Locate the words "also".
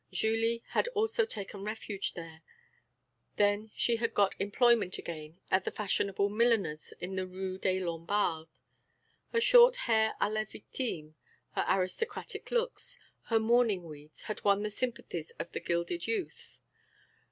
0.95-1.25